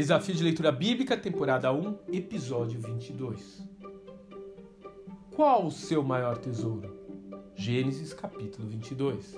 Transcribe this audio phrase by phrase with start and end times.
[0.00, 3.62] Desafio de Leitura Bíblica, temporada 1, episódio 22.
[5.36, 6.90] Qual o seu maior tesouro?
[7.54, 9.36] Gênesis capítulo 22.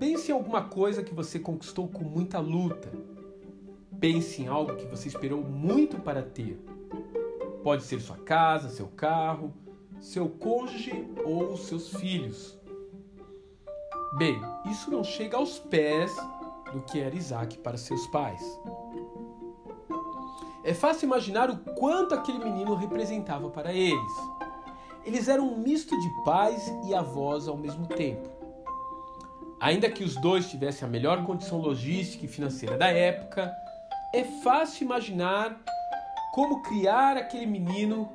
[0.00, 2.90] Pense em alguma coisa que você conquistou com muita luta.
[4.00, 6.58] Pense em algo que você esperou muito para ter.
[7.62, 9.54] Pode ser sua casa, seu carro,
[10.00, 12.58] seu cônjuge ou seus filhos.
[14.18, 16.10] Bem, isso não chega aos pés
[16.74, 18.42] do que era Isaac para seus pais.
[20.64, 24.12] É fácil imaginar o quanto aquele menino representava para eles.
[25.04, 28.28] Eles eram um misto de pais e avós ao mesmo tempo.
[29.60, 33.54] Ainda que os dois tivessem a melhor condição logística e financeira da época,
[34.12, 35.60] é fácil imaginar
[36.32, 38.10] como criar aquele menino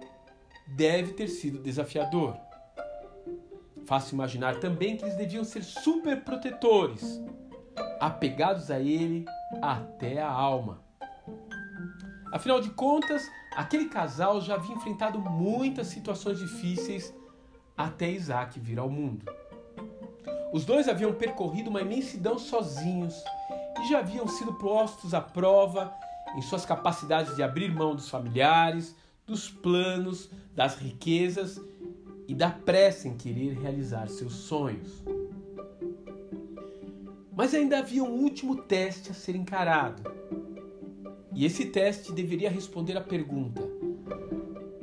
[0.67, 2.35] deve ter sido desafiador.
[3.85, 7.21] Fácil imaginar também que eles deviam ser super protetores,
[7.99, 9.25] apegados a ele
[9.61, 10.81] até a alma.
[12.31, 13.23] Afinal de contas,
[13.55, 17.13] aquele casal já havia enfrentado muitas situações difíceis
[17.75, 19.25] até Isaac vir ao mundo.
[20.51, 23.15] Os dois haviam percorrido uma imensidão sozinhos
[23.81, 25.93] e já haviam sido postos à prova
[26.35, 31.59] em suas capacidades de abrir mão dos familiares, dos planos, das riquezas
[32.27, 35.03] e da pressa em querer realizar seus sonhos.
[37.39, 40.03] Mas ainda havia um último teste a ser encarado.
[41.33, 43.61] E esse teste deveria responder à pergunta: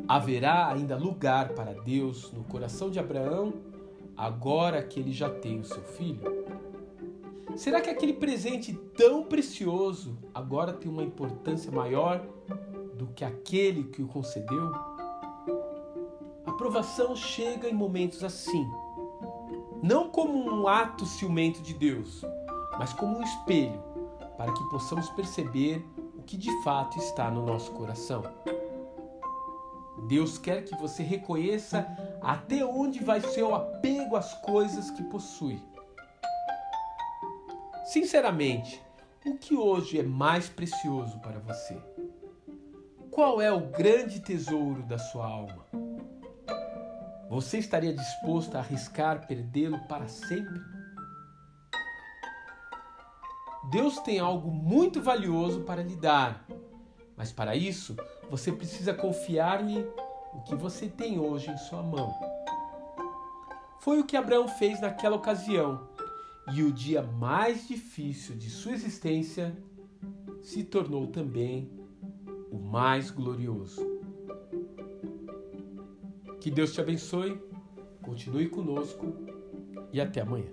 [0.08, 3.52] haverá ainda lugar para Deus no coração de Abraão
[4.16, 6.46] agora que ele já tem o seu filho?
[7.56, 12.26] Será que aquele presente tão precioso agora tem uma importância maior
[12.94, 14.72] do que aquele que o concedeu?
[16.46, 18.66] A aprovação chega em momentos assim,
[19.82, 22.24] não como um ato ciumento de Deus,
[22.78, 23.82] mas como um espelho,
[24.36, 25.84] para que possamos perceber
[26.16, 28.22] o que de fato está no nosso coração.
[30.08, 31.86] Deus quer que você reconheça
[32.20, 35.60] até onde vai seu apego às coisas que possui.
[37.86, 38.82] Sinceramente,
[39.24, 41.76] o que hoje é mais precioso para você?
[43.10, 45.66] Qual é o grande tesouro da sua alma?
[47.28, 50.60] Você estaria disposto a arriscar perdê-lo para sempre?
[53.70, 56.46] Deus tem algo muito valioso para lhe dar,
[57.16, 57.96] mas para isso
[58.30, 59.84] você precisa confiar-lhe
[60.32, 62.14] o que você tem hoje em sua mão.
[63.80, 65.88] Foi o que Abraão fez naquela ocasião,
[66.52, 69.56] e o dia mais difícil de sua existência
[70.42, 71.70] se tornou também
[72.52, 73.84] o mais glorioso.
[76.40, 77.40] Que Deus te abençoe,
[78.02, 79.12] continue conosco
[79.92, 80.52] e até amanhã.